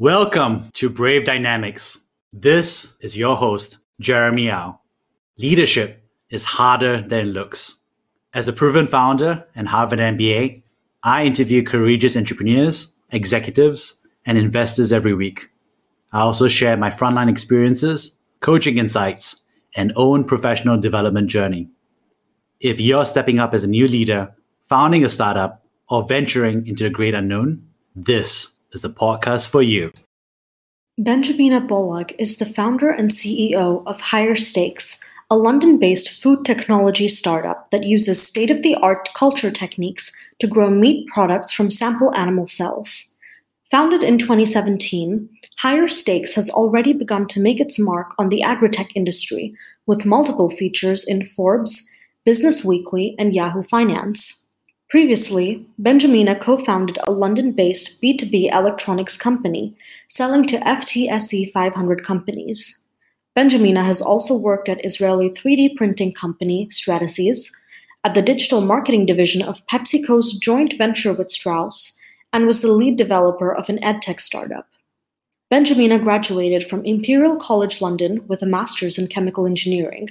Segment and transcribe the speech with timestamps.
[0.00, 2.06] Welcome to Brave Dynamics.
[2.32, 4.80] This is your host, Jeremy Au.
[5.36, 7.80] Leadership is harder than it looks.
[8.32, 10.62] As a proven founder and Harvard MBA,
[11.02, 15.50] I interview courageous entrepreneurs, executives, and investors every week.
[16.14, 19.42] I also share my frontline experiences, coaching insights,
[19.76, 21.68] and own professional development journey.
[22.58, 24.34] If you're stepping up as a new leader,
[24.66, 29.92] founding a startup, or venturing into the great unknown, this is the podcast for you.
[31.00, 37.08] Benjamina Bollag is the founder and CEO of Higher Steaks, a London based food technology
[37.08, 42.14] startup that uses state of the art culture techniques to grow meat products from sample
[42.16, 43.16] animal cells.
[43.70, 48.90] Founded in 2017, Higher Steaks has already begun to make its mark on the agritech
[48.94, 49.54] industry
[49.86, 51.88] with multiple features in Forbes,
[52.24, 54.39] Business Weekly, and Yahoo Finance.
[54.90, 59.72] Previously, Benjamina co founded a London based B2B electronics company
[60.08, 62.84] selling to FTSE 500 companies.
[63.38, 67.52] Benjamina has also worked at Israeli 3D printing company Stratasys,
[68.02, 71.96] at the digital marketing division of PepsiCo's joint venture with Strauss,
[72.32, 74.66] and was the lead developer of an edtech startup.
[75.52, 80.08] Benjamina graduated from Imperial College London with a master's in chemical engineering,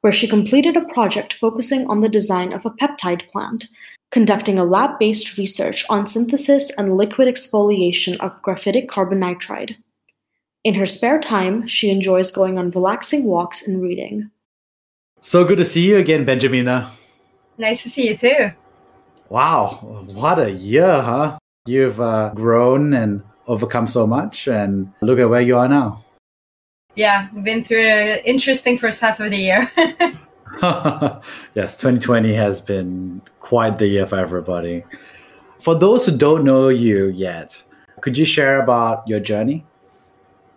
[0.00, 3.66] where she completed a project focusing on the design of a peptide plant
[4.12, 9.74] conducting a lab-based research on synthesis and liquid exfoliation of graphitic carbon nitride.
[10.64, 14.30] In her spare time, she enjoys going on relaxing walks and reading.
[15.18, 16.90] So good to see you again, Benjamina.
[17.58, 18.52] Nice to see you too.
[19.28, 21.38] Wow, what a year, huh?
[21.66, 26.04] You've uh, grown and overcome so much, and look at where you are now.
[26.94, 29.70] Yeah, we've been through an interesting first half of the year.
[31.54, 34.84] yes, 2020 has been quite the year for everybody.
[35.60, 37.62] For those who don't know you yet,
[38.00, 39.64] could you share about your journey?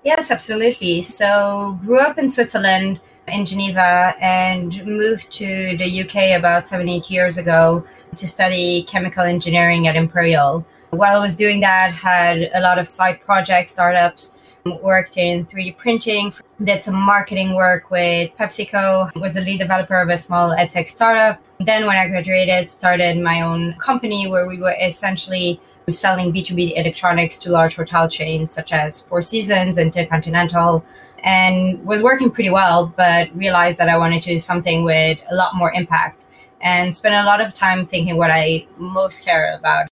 [0.03, 1.01] Yes, absolutely.
[1.01, 7.09] So, grew up in Switzerland, in Geneva, and moved to the UK about seven, eight
[7.09, 7.83] years ago
[8.15, 10.65] to study chemical engineering at Imperial.
[10.91, 14.44] While I was doing that, had a lot of side projects, startups,
[14.81, 16.33] worked in 3D printing,
[16.63, 21.39] did some marketing work with PepsiCo, was the lead developer of a small edtech startup.
[21.59, 25.59] Then when I graduated, started my own company where we were essentially
[25.89, 30.83] selling B2B electronics to large hotel chains such as Four Seasons and Intercontinental
[31.23, 35.35] and was working pretty well, but realized that I wanted to do something with a
[35.35, 36.25] lot more impact
[36.61, 39.87] and spent a lot of time thinking what I most care about.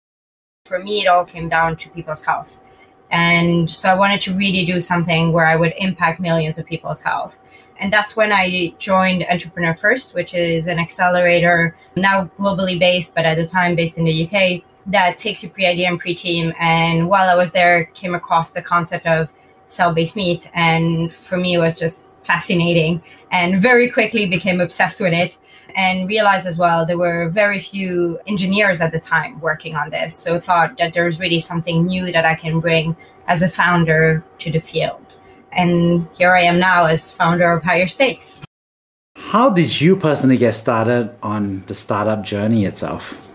[0.64, 2.58] For me, it all came down to people's health.
[3.12, 7.02] And so I wanted to really do something where I would impact millions of people's
[7.02, 7.38] health.
[7.78, 13.26] And that's when I joined Entrepreneur First, which is an accelerator now globally based, but
[13.26, 16.54] at the time based in the UK, that takes you pre idea and pre team.
[16.58, 19.32] And while I was there, came across the concept of
[19.66, 20.50] cell based meat.
[20.54, 25.36] And for me, it was just fascinating and very quickly became obsessed with it
[25.74, 30.14] and realized as well there were very few engineers at the time working on this.
[30.14, 32.96] So thought that there's really something new that I can bring
[33.26, 35.18] as a founder to the field.
[35.52, 38.42] And here I am now as founder of Higher Steaks.
[39.16, 43.34] How did you personally get started on the startup journey itself?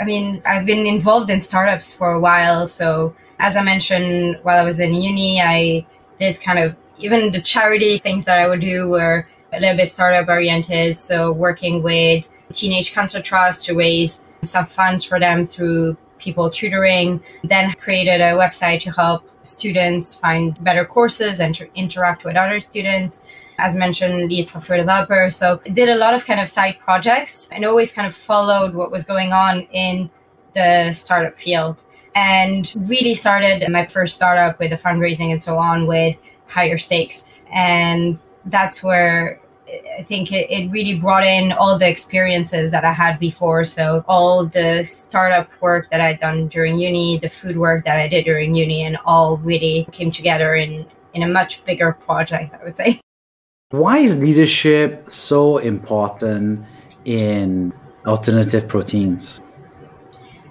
[0.00, 2.68] I mean, I've been involved in startups for a while.
[2.68, 5.84] So, as I mentioned, while I was in uni, I
[6.18, 9.88] did kind of even the charity things that I would do were a little bit
[9.88, 10.96] startup oriented.
[10.96, 17.22] So working with Teenage Cancer Trust to raise some funds for them through people tutoring,
[17.44, 22.60] then created a website to help students find better courses and to interact with other
[22.60, 23.24] students.
[23.58, 25.30] As mentioned, lead software developer.
[25.30, 28.90] So did a lot of kind of side projects and always kind of followed what
[28.90, 30.10] was going on in
[30.54, 31.82] the startup field
[32.14, 36.16] and really started my first startup with the fundraising and so on with
[36.48, 37.24] Higher Steaks.
[37.52, 39.40] And that's where
[39.98, 43.64] I think it, it really brought in all the experiences that I had before.
[43.64, 48.08] So all the startup work that I'd done during uni, the food work that I
[48.08, 52.64] did during uni, and all really came together in in a much bigger project, I
[52.64, 53.00] would say.
[53.70, 56.64] Why is leadership so important
[57.04, 57.72] in
[58.06, 59.40] alternative proteins?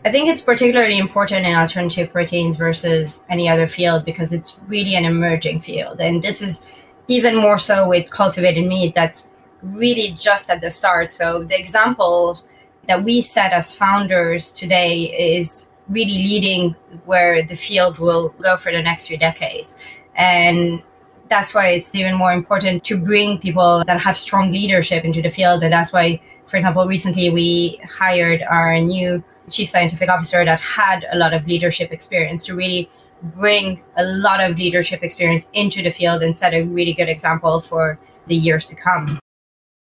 [0.07, 4.95] I think it's particularly important in alternative proteins versus any other field because it's really
[4.95, 5.99] an emerging field.
[5.99, 6.65] And this is
[7.09, 9.27] even more so with cultivated meat that's
[9.61, 11.11] really just at the start.
[11.11, 12.47] So the examples
[12.87, 18.71] that we set as founders today is really leading where the field will go for
[18.71, 19.77] the next few decades.
[20.15, 20.81] And
[21.27, 25.31] that's why it's even more important to bring people that have strong leadership into the
[25.31, 25.63] field.
[25.63, 31.05] And that's why, for example, recently we hired our new chief scientific officer that had
[31.11, 32.89] a lot of leadership experience to really
[33.35, 37.61] bring a lot of leadership experience into the field and set a really good example
[37.61, 39.19] for the years to come.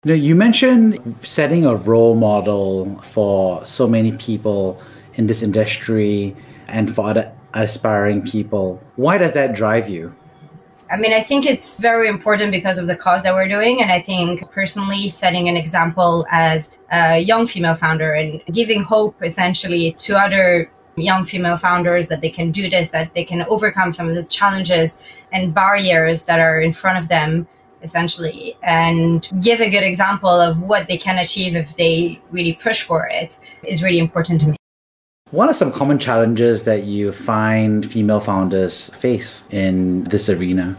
[0.04, 4.80] Now, you mentioned setting a role model for so many people
[5.14, 6.34] in this industry
[6.68, 8.82] and for other aspiring people.
[8.96, 10.14] Why does that drive you?
[10.90, 13.80] I mean, I think it's very important because of the cause that we're doing.
[13.80, 19.14] And I think personally, setting an example as a young female founder and giving hope
[19.22, 23.92] essentially to other young female founders that they can do this, that they can overcome
[23.92, 25.00] some of the challenges
[25.32, 27.46] and barriers that are in front of them,
[27.82, 32.82] essentially, and give a good example of what they can achieve if they really push
[32.82, 34.59] for it is really important to me.
[35.32, 40.76] What are some common challenges that you find female founders face in this arena?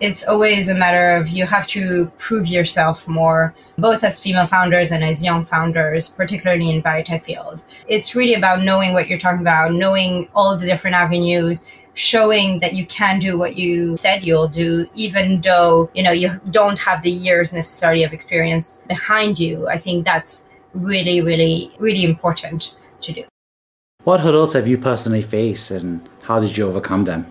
[0.00, 4.90] It's always a matter of you have to prove yourself more, both as female founders
[4.90, 7.62] and as young founders, particularly in biotech field.
[7.86, 11.64] It's really about knowing what you're talking about, knowing all the different avenues,
[11.94, 16.40] showing that you can do what you said you'll do even though you know you
[16.50, 22.04] don't have the years necessarily of experience behind you i think that's really really really
[22.04, 23.24] important to do
[24.04, 27.26] what hurdles have you personally faced and how did you overcome them?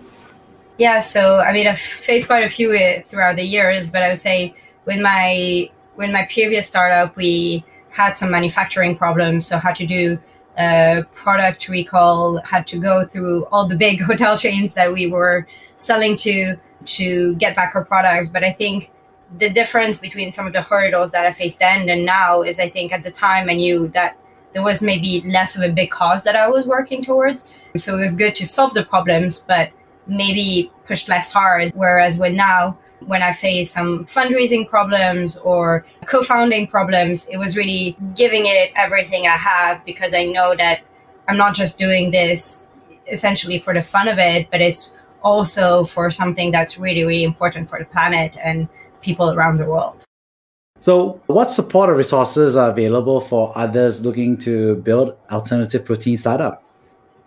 [0.78, 4.08] Yeah, so I mean, I've faced quite a few uh, throughout the years, but I
[4.08, 4.54] would say
[4.86, 10.18] with my with my previous startup, we had some manufacturing problems, so had to do
[10.58, 15.46] a product recall, had to go through all the big hotel chains that we were
[15.76, 18.28] selling to to get back our products.
[18.28, 18.90] But I think
[19.38, 22.68] the difference between some of the hurdles that I faced then and now is I
[22.68, 24.16] think at the time I knew that
[24.52, 27.52] there was maybe less of a big cause that I was working towards.
[27.76, 29.70] So it was good to solve the problems, but
[30.06, 31.72] maybe push less hard.
[31.74, 37.96] Whereas when now, when I face some fundraising problems or co-founding problems, it was really
[38.14, 40.80] giving it everything I have because I know that
[41.28, 42.68] I'm not just doing this
[43.06, 47.68] essentially for the fun of it, but it's also for something that's really, really important
[47.68, 48.68] for the planet and
[49.00, 50.04] people around the world.
[50.80, 56.62] So, what support or resources are available for others looking to build alternative protein startup?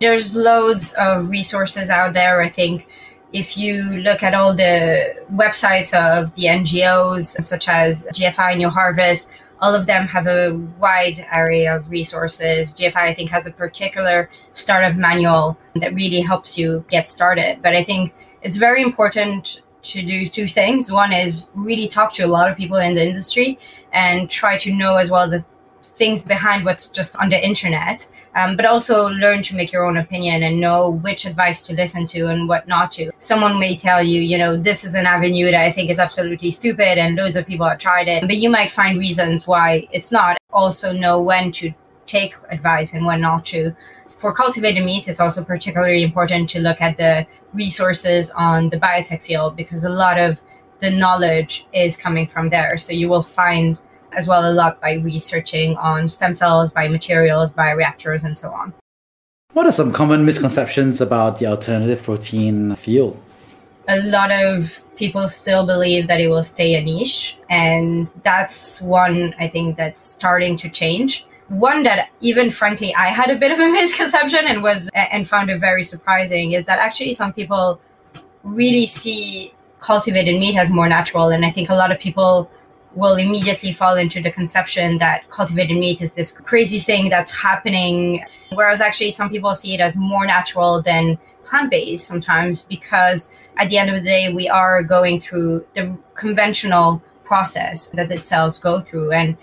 [0.00, 2.42] There's loads of resources out there.
[2.42, 2.88] I think
[3.32, 8.70] if you look at all the websites of the NGOs, such as GFI and New
[8.70, 12.74] Harvest, all of them have a wide array of resources.
[12.74, 17.62] GFI, I think, has a particular startup manual that really helps you get started.
[17.62, 20.90] But I think it's very important to do two things.
[20.90, 23.58] One is really talk to a lot of people in the industry
[23.92, 25.44] and try to know as well the
[25.82, 29.96] things behind what's just on the internet, um, but also learn to make your own
[29.96, 33.10] opinion and know which advice to listen to and what not to.
[33.18, 36.50] Someone may tell you, you know, this is an avenue that I think is absolutely
[36.50, 40.10] stupid and loads of people have tried it, but you might find reasons why it's
[40.10, 40.36] not.
[40.52, 41.72] Also, know when to
[42.06, 43.74] take advice and when not to.
[44.08, 49.22] For cultivated meat, it's also particularly important to look at the resources on the biotech
[49.22, 50.40] field because a lot of
[50.80, 52.76] the knowledge is coming from there.
[52.76, 53.78] So you will find
[54.12, 58.72] as well a lot by researching on stem cells, biomaterials, bioreactors, and so on.
[59.52, 63.20] What are some common misconceptions about the alternative protein field?
[63.88, 69.34] A lot of people still believe that it will stay a niche, and that's one
[69.38, 73.58] I think that's starting to change one that even frankly I had a bit of
[73.58, 77.80] a misconception and was and found it very surprising is that actually some people
[78.42, 81.28] really see cultivated meat as more natural.
[81.28, 82.50] And I think a lot of people
[82.94, 88.24] will immediately fall into the conception that cultivated meat is this crazy thing that's happening.
[88.52, 93.76] Whereas actually some people see it as more natural than plant-based sometimes because at the
[93.76, 98.80] end of the day we are going through the conventional process that the cells go
[98.80, 99.12] through.
[99.12, 99.36] And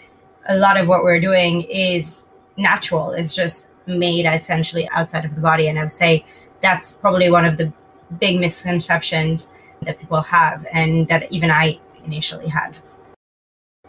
[0.47, 2.25] a lot of what we're doing is
[2.57, 3.11] natural.
[3.11, 5.67] It's just made essentially outside of the body.
[5.67, 6.25] And I would say
[6.61, 7.71] that's probably one of the
[8.19, 9.51] big misconceptions
[9.83, 12.75] that people have and that even I initially had.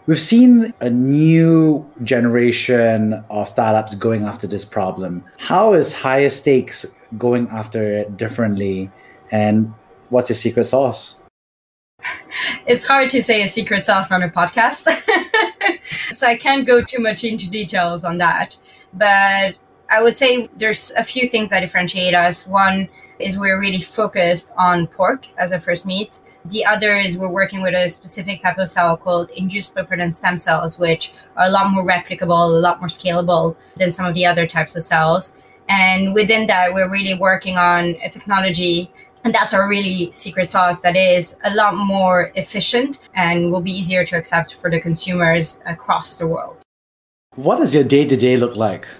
[0.05, 5.23] We've seen a new generation of startups going after this problem.
[5.37, 6.85] How is Higher Steaks
[7.17, 8.91] going after it differently?
[9.31, 9.73] And
[10.09, 11.15] what's your secret sauce?
[12.67, 14.87] it's hard to say a secret sauce on a podcast.
[16.11, 18.57] so I can't go too much into details on that.
[18.93, 19.55] But
[19.89, 22.47] I would say there's a few things that differentiate us.
[22.47, 26.19] One is we're really focused on pork as a first meat.
[26.45, 30.37] The other is we're working with a specific type of cell called induced pluripotent stem
[30.37, 34.25] cells, which are a lot more replicable, a lot more scalable than some of the
[34.25, 35.35] other types of cells.
[35.69, 38.91] And within that, we're really working on a technology
[39.23, 43.71] and that's our really secret sauce that is a lot more efficient and will be
[43.71, 46.57] easier to accept for the consumers across the world.
[47.35, 48.87] What does your day to day look like?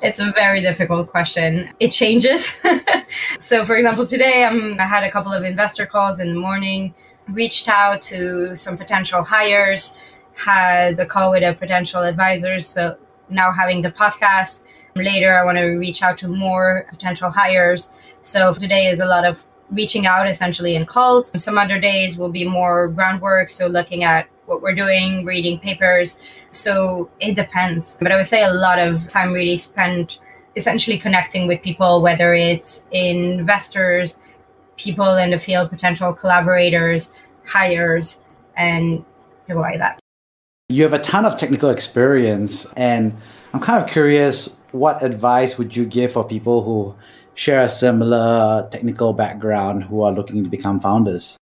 [0.00, 1.70] It's a very difficult question.
[1.80, 2.52] It changes.
[3.38, 6.94] so, for example, today I'm, I had a couple of investor calls in the morning,
[7.28, 9.98] reached out to some potential hires,
[10.34, 12.60] had a call with a potential advisor.
[12.60, 12.96] So
[13.28, 14.62] now having the podcast.
[14.98, 17.90] Later, I want to reach out to more potential hires.
[18.22, 21.30] So today is a lot of reaching out essentially in calls.
[21.42, 23.48] Some other days will be more groundwork.
[23.48, 26.20] So looking at what we're doing, reading papers.
[26.50, 27.98] So it depends.
[28.00, 30.18] But I would say a lot of time really spent
[30.56, 34.18] essentially connecting with people, whether it's investors,
[34.76, 37.14] people in the field, potential collaborators,
[37.44, 38.22] hires,
[38.56, 39.04] and
[39.46, 39.98] people like that.
[40.70, 43.16] You have a ton of technical experience, and
[43.54, 46.94] I'm kind of curious what advice would you give for people who
[47.34, 51.36] share a similar technical background who are looking to become founders?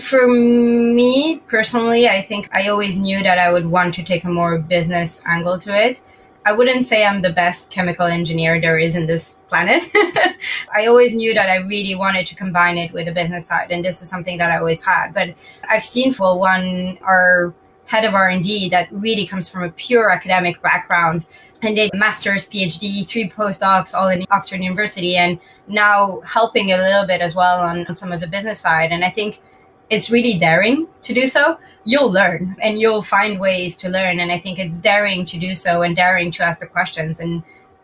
[0.00, 4.28] For me personally, I think I always knew that I would want to take a
[4.28, 6.00] more business angle to it.
[6.46, 9.82] I wouldn't say I'm the best chemical engineer there is in this planet.
[10.74, 13.84] I always knew that I really wanted to combine it with the business side, and
[13.84, 15.12] this is something that I always had.
[15.12, 15.34] But
[15.68, 17.52] I've seen for one, our
[17.86, 21.24] head of R&D that really comes from a pure academic background
[21.62, 25.38] and did master's, PhD, three postdocs, all in Oxford University, and
[25.68, 28.92] now helping a little bit as well on, on some of the business side.
[28.92, 29.40] And I think
[29.88, 31.58] it's really daring to do so.
[31.84, 34.20] You'll learn and you'll find ways to learn.
[34.20, 37.42] And I think it's daring to do so and daring to ask the questions and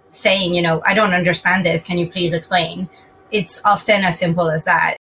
[0.09, 1.83] saying, you know, I don't understand this.
[1.83, 2.89] Can you please explain?
[3.31, 4.97] It's often as simple as that.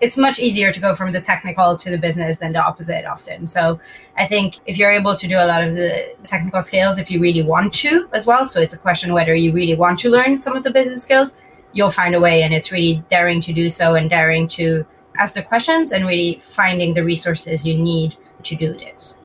[0.00, 3.46] It's much easier to go from the technical to the business than the opposite often.
[3.46, 3.78] So
[4.16, 7.20] I think if you're able to do a lot of the technical skills, if you
[7.20, 10.36] really want to as well, so it's a question whether you really want to learn
[10.36, 11.32] some of the business skills,
[11.72, 12.42] you'll find a way.
[12.42, 14.86] And it's really daring to do so and daring to
[15.18, 19.18] ask the questions and really finding the resources you need to do this.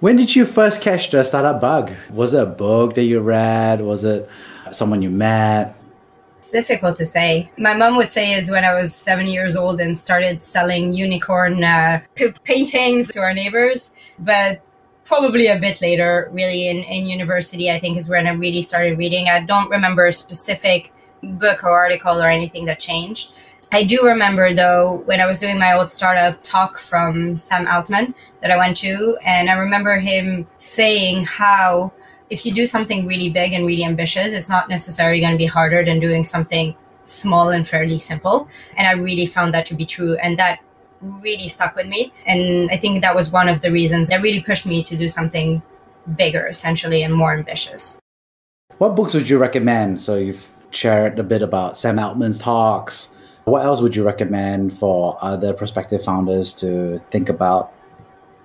[0.00, 1.92] When did you first catch the startup bug?
[2.10, 3.82] Was it a book that you read?
[3.82, 4.28] Was it
[4.72, 5.76] someone you met?
[6.42, 7.48] It's difficult to say.
[7.56, 11.62] My mom would say it's when I was seven years old and started selling unicorn
[11.62, 12.00] uh,
[12.42, 13.92] paintings to our neighbors.
[14.18, 14.60] But
[15.04, 18.98] probably a bit later, really in, in university, I think is when I really started
[18.98, 19.28] reading.
[19.28, 23.30] I don't remember a specific book or article or anything that changed.
[23.70, 28.16] I do remember though when I was doing my old startup talk from Sam Altman
[28.40, 31.92] that I went to, and I remember him saying how
[32.32, 35.46] if you do something really big and really ambitious, it's not necessarily going to be
[35.46, 36.74] harder than doing something
[37.04, 38.48] small and fairly simple.
[38.76, 40.60] And I really found that to be true, and that
[41.00, 42.12] really stuck with me.
[42.26, 45.08] And I think that was one of the reasons that really pushed me to do
[45.08, 45.62] something
[46.16, 48.00] bigger, essentially, and more ambitious.
[48.78, 50.00] What books would you recommend?
[50.00, 55.18] So you've shared a bit about Sam Altman's talks what else would you recommend for
[55.20, 57.72] other prospective founders to think about?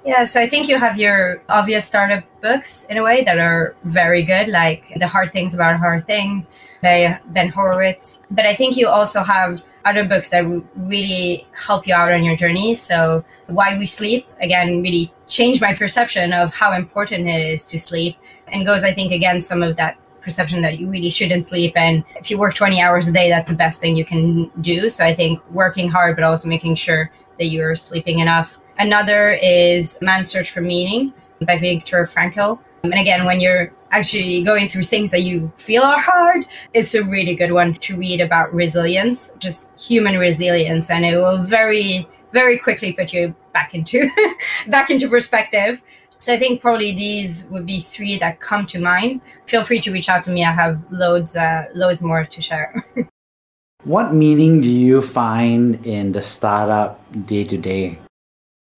[0.07, 3.75] Yeah, so I think you have your obvious startup books in a way that are
[3.83, 8.21] very good, like The Hard Things About Hard Things by Ben Horowitz.
[8.31, 10.45] But I think you also have other books that
[10.77, 12.73] really help you out on your journey.
[12.73, 17.77] So, Why We Sleep, again, really changed my perception of how important it is to
[17.77, 18.15] sleep
[18.47, 21.73] and goes, I think, against some of that perception that you really shouldn't sleep.
[21.75, 24.89] And if you work 20 hours a day, that's the best thing you can do.
[24.89, 28.57] So I think working hard, but also making sure that you're sleeping enough.
[28.79, 31.13] Another is Man's Search for Meaning
[31.45, 32.59] by Viktor Frankl.
[32.83, 37.03] And again, when you're actually going through things that you feel are hard, it's a
[37.03, 40.89] really good one to read about resilience, just human resilience.
[40.89, 44.09] And it will very, very quickly put you back into
[44.67, 45.81] back into perspective
[46.19, 49.21] so I think probably these would be three that come to mind.
[49.45, 50.43] Feel free to reach out to me.
[50.43, 52.83] I have loads, uh, loads more to share.
[53.83, 57.99] what meaning do you find in the startup day to day?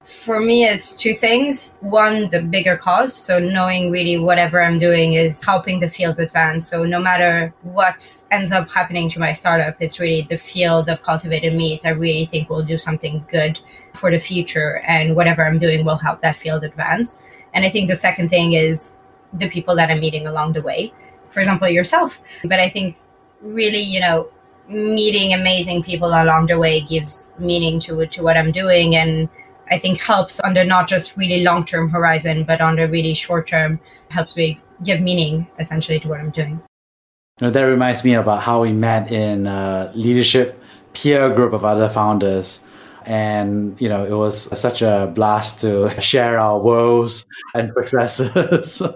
[0.06, 1.76] For me, it's two things.
[1.82, 3.14] One, the bigger cause.
[3.14, 6.68] So, knowing really whatever I'm doing is helping the field advance.
[6.68, 11.04] So, no matter what ends up happening to my startup, it's really the field of
[11.04, 13.60] cultivated meat I really think will do something good
[13.94, 14.82] for the future.
[14.88, 17.22] And whatever I'm doing will help that field advance.
[17.54, 18.98] And I think the second thing is
[19.34, 20.94] the people that I'm meeting along the way.
[21.30, 22.22] For example, yourself.
[22.46, 22.98] But I think
[23.42, 24.30] really, you know,
[24.70, 29.28] meeting amazing people along the way gives meaning to to what I'm doing and
[29.72, 33.48] I think helps under not just really long term horizon, but on the really short
[33.48, 36.62] term helps me give meaning essentially to what I'm doing.
[37.40, 40.62] that reminds me about how we met in a leadership
[40.94, 42.66] peer group of other founders.
[43.06, 48.82] And you know it was such a blast to share our woes and successes.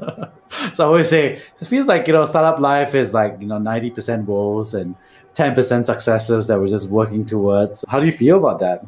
[0.74, 3.58] So i always say it feels like you know startup life is like you know
[3.58, 4.96] 90% woes and
[5.34, 7.84] 10% successes that we're just working towards.
[7.90, 8.86] How do you feel about that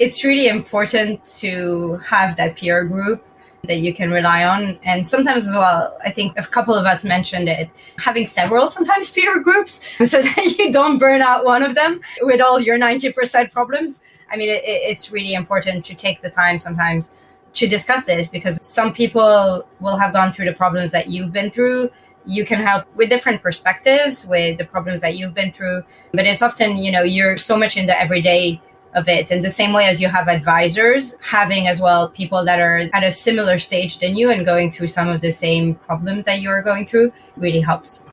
[0.00, 3.22] it's really important to have that peer group
[3.64, 4.78] that you can rely on.
[4.82, 9.10] And sometimes as well, I think a couple of us mentioned it, having several sometimes
[9.10, 13.52] peer groups so that you don't burn out one of them with all your 90%
[13.52, 14.00] problems.
[14.30, 17.10] I mean, it, it's really important to take the time sometimes
[17.52, 21.50] to discuss this because some people will have gone through the problems that you've been
[21.50, 21.90] through
[22.26, 26.42] you can help with different perspectives with the problems that you've been through but it's
[26.42, 28.60] often you know you're so much in the everyday
[28.94, 29.30] of it.
[29.30, 33.04] In the same way as you have advisors having as well people that are at
[33.04, 36.62] a similar stage than you and going through some of the same problems that you're
[36.62, 38.04] going through really helps.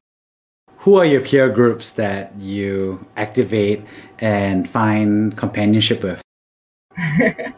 [0.80, 3.84] Who are your peer groups that you activate
[4.20, 6.22] and find companionship with?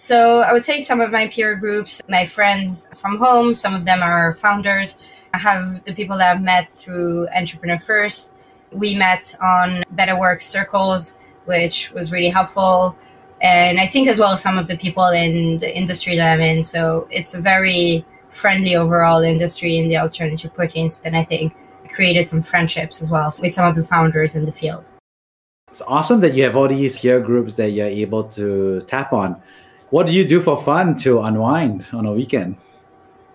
[0.00, 3.84] So i would say some of my peer groups my friends from home some of
[3.84, 5.02] them are founders.
[5.34, 8.34] I have the people that i've met through entrepreneur first.
[8.70, 11.16] We met on better work circles
[11.48, 12.96] which was really helpful.
[13.40, 16.62] And I think as well some of the people in the industry that I'm in.
[16.62, 21.00] So it's a very friendly overall industry in the alternative proteins.
[21.04, 21.54] And I think
[21.88, 24.84] created some friendships as well with some of the founders in the field.
[25.70, 29.40] It's awesome that you have all these peer groups that you're able to tap on.
[29.90, 32.56] What do you do for fun to unwind on a weekend?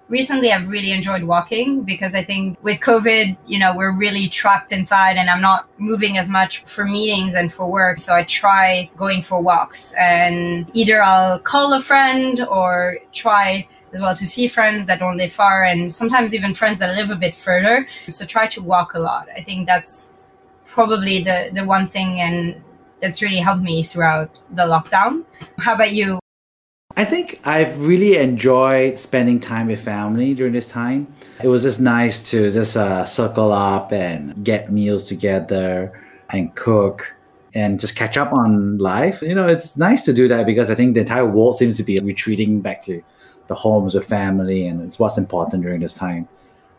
[0.10, 4.72] Recently I've really enjoyed walking because I think with COVID, you know, we're really trapped
[4.72, 7.98] inside and I'm not moving as much for meetings and for work.
[8.00, 14.02] So I try going for walks and either I'll call a friend or try as
[14.02, 17.16] well to see friends that don't live far and sometimes even friends that live a
[17.16, 17.88] bit further.
[18.08, 19.28] So try to walk a lot.
[19.36, 20.16] I think that's
[20.68, 22.62] probably the, the one thing and
[23.00, 25.24] that's really helped me throughout the lockdown.
[25.60, 26.23] How about you?
[26.96, 31.12] I think I've really enjoyed spending time with family during this time.
[31.44, 35.92] It was just nice to just uh, circle up and get meals together
[36.30, 37.16] and cook
[37.56, 39.24] and just catch up on life.
[39.24, 41.84] You know, it's nice to do that because I think the entire world seems to
[41.84, 43.02] be retreating back to
[43.48, 46.28] the homes with family, and it's what's important during this time.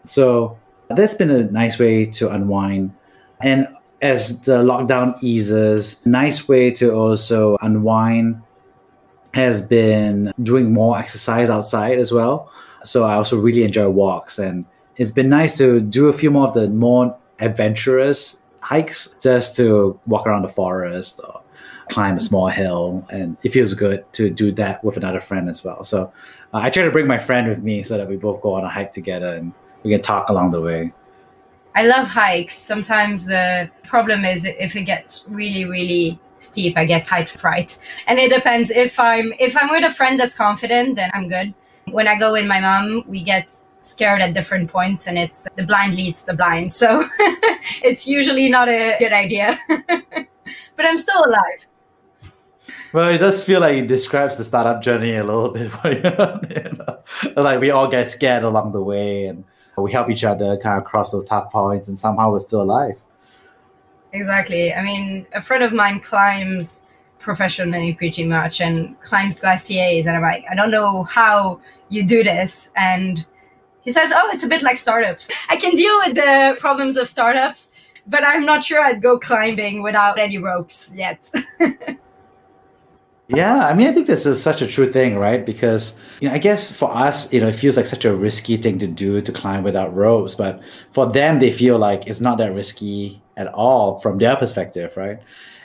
[0.05, 0.57] So
[0.91, 2.93] that's been a nice way to unwind.
[3.41, 3.67] And
[4.01, 8.41] as the lockdown eases, nice way to also unwind
[9.35, 12.51] has been doing more exercise outside as well.
[12.85, 14.65] So I also really enjoy walks, and
[14.97, 19.99] it's been nice to do a few more of the more adventurous hikes, just to
[20.07, 21.41] walk around the forest or
[21.91, 25.65] climb a small hill, and it feels good to do that with another friend as
[25.65, 25.85] well.
[25.85, 26.13] So
[26.53, 28.65] uh, I try to bring my friend with me so that we both go on
[28.65, 30.93] a hike together and we can talk along the way.
[31.75, 32.55] I love hikes.
[32.55, 37.79] Sometimes the problem is if it gets really, really steep, I get height fright.
[38.07, 41.55] And it depends if I'm if I'm with a friend that's confident, then I'm good.
[41.91, 45.63] When I go with my mom, we get scared at different points and it's the
[45.63, 46.73] blind leads the blind.
[46.73, 47.07] So
[47.83, 49.59] it's usually not a good idea.
[49.69, 51.67] but I'm still alive.
[52.93, 55.73] Well, it does feel like it describes the startup journey a little bit.
[55.85, 57.43] you know?
[57.43, 59.45] Like we all get scared along the way and
[59.77, 63.03] we help each other kind of cross those tough points and somehow we're still alive.
[64.15, 64.73] Exactly.
[64.73, 66.83] I mean, a friend of mine climbs
[67.19, 72.23] professionally pretty much and climbs glaciers, and I'm like, I don't know how you do
[72.23, 72.71] this.
[72.77, 73.27] And
[73.83, 75.29] he says, Oh, it's a bit like startups.
[75.49, 77.71] I can deal with the problems of startups,
[78.07, 81.31] but I'm not sure I'd go climbing without any ropes yet.
[83.29, 85.47] Yeah, I mean, I think this is such a true thing, right?
[85.47, 88.59] Because you know, I guess for us, you know, it feels like such a risky
[88.59, 90.61] thing to do to climb without ropes, but
[90.93, 95.19] for them, they feel like it's not that risky at all from their perspective, right?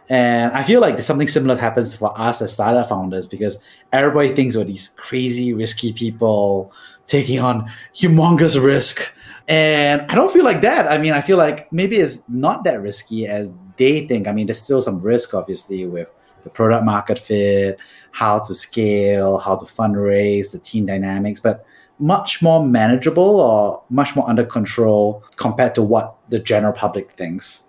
[0.09, 3.59] And I feel like something similar happens for us as startup founders because
[3.93, 6.71] everybody thinks we're these crazy, risky people
[7.05, 9.13] taking on humongous risk.
[9.47, 10.91] And I don't feel like that.
[10.91, 14.27] I mean, I feel like maybe it's not that risky as they think.
[14.27, 16.07] I mean, there's still some risk, obviously, with
[16.43, 17.77] the product market fit,
[18.11, 21.65] how to scale, how to fundraise, the team dynamics, but
[21.99, 27.63] much more manageable or much more under control compared to what the general public thinks.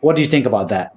[0.00, 0.96] What do you think about that?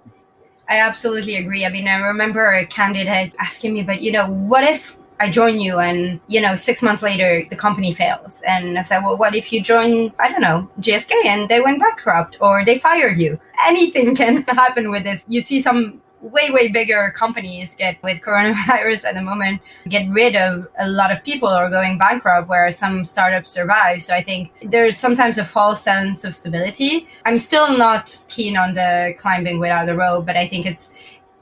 [0.67, 1.65] I absolutely agree.
[1.65, 5.59] I mean, I remember a candidate asking me, but you know, what if I join
[5.59, 8.41] you and, you know, six months later the company fails?
[8.47, 11.79] And I said, well, what if you join, I don't know, GSK and they went
[11.79, 13.39] bankrupt or they fired you?
[13.67, 15.23] Anything can happen with this.
[15.27, 20.35] You see some way way bigger companies get with coronavirus at the moment get rid
[20.35, 24.01] of a lot of people or going bankrupt whereas some startups survive.
[24.01, 27.07] So i think there's sometimes a false sense of stability.
[27.25, 30.93] I'm still not keen on the climbing without a rope but i think it's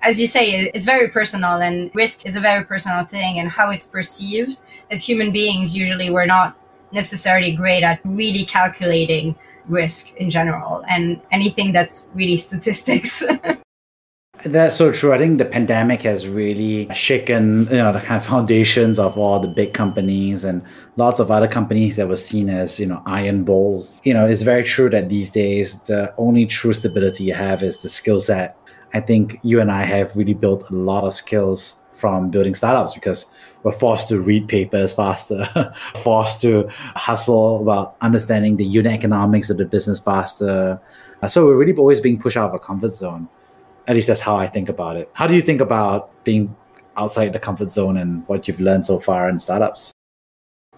[0.01, 3.69] as you say it's very personal and risk is a very personal thing and how
[3.69, 6.57] it's perceived as human beings usually we're not
[6.91, 9.35] necessarily great at really calculating
[9.67, 13.23] risk in general and anything that's really statistics
[14.45, 15.13] That's so true.
[15.13, 19.39] I think the pandemic has really shaken, you know, the kind of foundations of all
[19.39, 20.61] the big companies and
[20.97, 23.93] lots of other companies that were seen as, you know, iron bowls.
[24.03, 27.81] You know, it's very true that these days the only true stability you have is
[27.81, 28.57] the skill set.
[28.93, 32.93] I think you and I have really built a lot of skills from building startups
[32.93, 33.31] because
[33.63, 39.55] we're forced to read papers faster, forced to hustle about understanding the unit economics of
[39.55, 40.81] the business faster.
[41.29, 43.29] So we're really always being pushed out of our comfort zone.
[43.87, 45.09] At least that's how I think about it.
[45.13, 46.55] How do you think about being
[46.95, 49.91] outside the comfort zone and what you've learned so far in startups?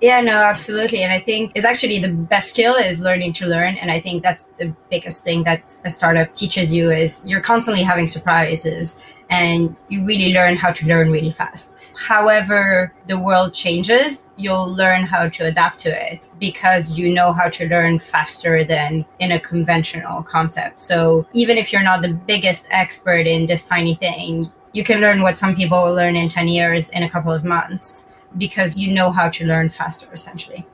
[0.01, 1.03] Yeah, no, absolutely.
[1.03, 3.77] And I think it's actually the best skill is learning to learn.
[3.77, 7.81] And I think that's the biggest thing that a startup teaches you is you're constantly
[7.81, 11.75] having surprises and you really learn how to learn really fast.
[11.95, 17.47] However, the world changes, you'll learn how to adapt to it because you know how
[17.49, 20.81] to learn faster than in a conventional concept.
[20.81, 25.21] So even if you're not the biggest expert in this tiny thing, you can learn
[25.21, 28.91] what some people will learn in 10 years in a couple of months because you
[28.91, 30.65] know how to learn faster essentially.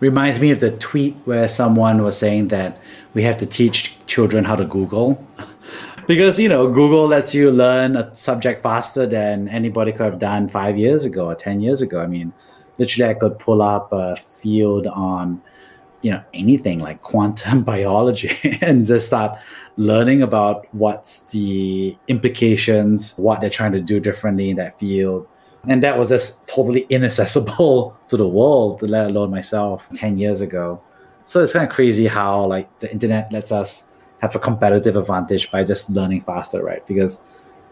[0.00, 2.78] Reminds me of the tweet where someone was saying that
[3.14, 5.24] we have to teach children how to Google.
[6.08, 10.48] Because you know google lets you learn a subject faster than anybody could have done
[10.48, 12.00] five years ago or ten years ago.
[12.00, 12.32] I mean
[12.78, 15.40] literally i could pull up a field on
[16.02, 19.38] you know anything like quantum biology and just start
[19.76, 25.26] learning about what's the implications what they're trying to do differently in that field
[25.68, 30.80] and that was just totally inaccessible to the world let alone myself 10 years ago
[31.24, 33.88] so it's kind of crazy how like the internet lets us
[34.20, 36.86] have a competitive advantage by just learning faster, right?
[36.86, 37.22] Because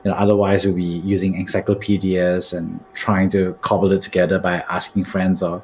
[0.05, 5.05] you know otherwise we'll be using encyclopedias and trying to cobble it together by asking
[5.05, 5.62] friends or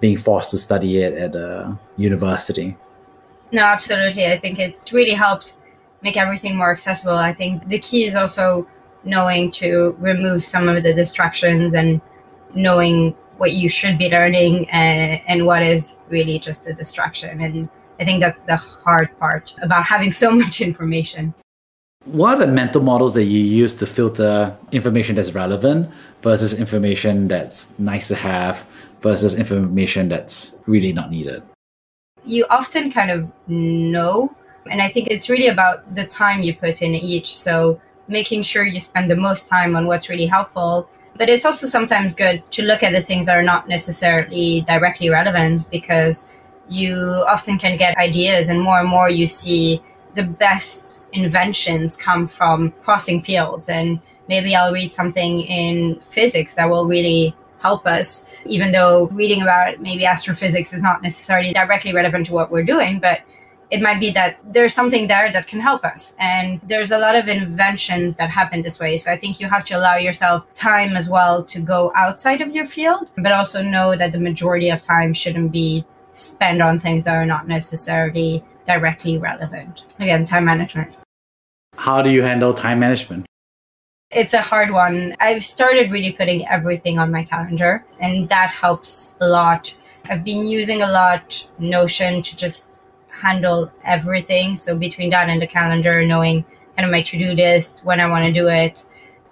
[0.00, 2.76] being forced to study it at a university.
[3.52, 4.26] No, absolutely.
[4.26, 5.54] I think it's really helped
[6.02, 7.16] make everything more accessible.
[7.16, 8.66] I think the key is also
[9.04, 12.00] knowing to remove some of the distractions and
[12.54, 17.68] knowing what you should be learning and, and what is really just a distraction and
[18.00, 21.34] I think that's the hard part about having so much information.
[22.04, 25.90] What are the mental models that you use to filter information that's relevant
[26.20, 28.66] versus information that's nice to have
[29.00, 31.42] versus information that's really not needed?
[32.26, 34.34] You often kind of know,
[34.70, 37.34] and I think it's really about the time you put in each.
[37.34, 40.88] So making sure you spend the most time on what's really helpful.
[41.16, 45.10] But it's also sometimes good to look at the things that are not necessarily directly
[45.10, 46.28] relevant because
[46.68, 49.82] you often can get ideas, and more and more you see
[50.14, 53.68] the best inventions come from crossing fields.
[53.68, 59.42] And maybe I'll read something in physics that will really help us, even though reading
[59.42, 63.20] about maybe astrophysics is not necessarily directly relevant to what we're doing, but
[63.70, 66.14] it might be that there's something there that can help us.
[66.18, 68.96] And there's a lot of inventions that happen this way.
[68.96, 72.54] So I think you have to allow yourself time as well to go outside of
[72.54, 77.04] your field, but also know that the majority of time shouldn't be spend on things
[77.04, 79.84] that are not necessarily directly relevant.
[79.98, 80.96] Again, time management.
[81.76, 83.26] How do you handle time management?
[84.10, 85.16] It's a hard one.
[85.18, 89.74] I've started really putting everything on my calendar, and that helps a lot.
[90.08, 92.73] I've been using a lot Notion to just
[93.20, 94.56] handle everything.
[94.56, 96.44] So, between that and the calendar, knowing
[96.76, 98.84] kind of my to do list, when I want to do it,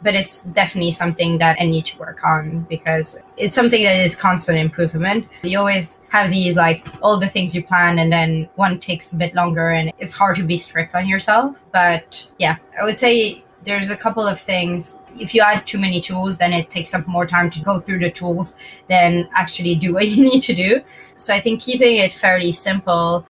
[0.02, 4.16] but it's definitely something that I need to work on because it's something that is
[4.16, 5.28] constant improvement.
[5.42, 9.16] You always have these like all the things you plan and then one takes a
[9.16, 11.56] bit longer and it's hard to be strict on yourself.
[11.72, 14.96] But yeah, I would say there's a couple of things.
[15.18, 18.00] If you add too many tools, then it takes up more time to go through
[18.00, 18.56] the tools
[18.88, 20.80] than actually do what you need to do.
[21.16, 23.26] So I think keeping it fairly simple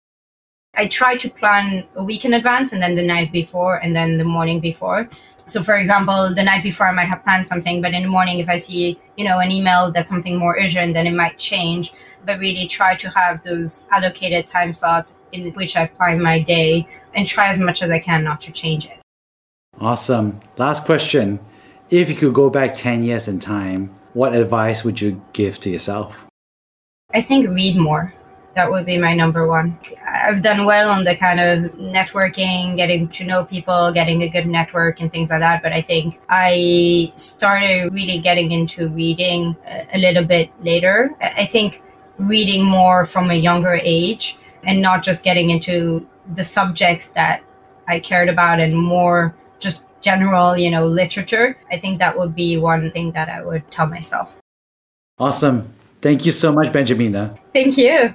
[0.79, 4.17] I try to plan a week in advance and then the night before and then
[4.17, 5.09] the morning before.
[5.45, 8.39] So for example the night before i might have planned something but in the morning
[8.39, 11.91] if i see you know an email that's something more urgent then it might change.
[12.25, 16.87] But really try to have those allocated time slots in which i plan my day
[17.13, 18.99] and try as much as i can not to change it.
[19.81, 20.39] Awesome.
[20.57, 21.39] Last question.
[21.89, 25.69] If you could go back 10 years in time what advice would you give to
[25.69, 26.25] yourself?
[27.13, 28.13] I think read more
[28.59, 29.79] that would be my number one.
[30.05, 34.47] I've done well on the kind of networking, getting to know people, getting a good
[34.47, 35.63] network and things like that.
[35.63, 39.55] But I think I started really getting into reading
[39.93, 41.15] a little bit later.
[41.21, 41.81] I think
[42.17, 47.41] reading more from a younger age and not just getting into the subjects that
[47.87, 51.55] I cared about and more just general, you know, literature.
[51.71, 54.35] I think that would be one thing that I would tell myself.
[55.17, 55.73] Awesome.
[56.01, 57.39] Thank you so much, Benjamina.
[57.53, 58.13] Thank you.